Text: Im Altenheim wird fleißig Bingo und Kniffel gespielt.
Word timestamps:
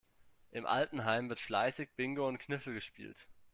Im 0.49 0.65
Altenheim 0.65 1.29
wird 1.29 1.39
fleißig 1.39 1.91
Bingo 1.95 2.27
und 2.27 2.39
Kniffel 2.39 2.73
gespielt. 2.73 3.27